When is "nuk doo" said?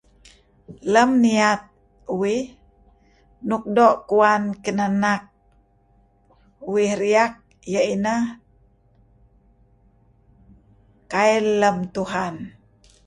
3.47-3.99